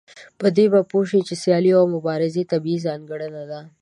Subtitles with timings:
[0.39, 3.61] په دې به پوه شئ چې سيالي او مبارزه طبيعي ځانګړنه ده.